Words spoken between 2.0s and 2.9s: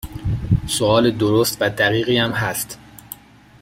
هم هست.